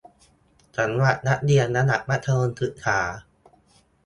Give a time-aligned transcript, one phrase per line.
[0.77, 2.99] สำหรับนักเรียนระดับมัธยมศึกษา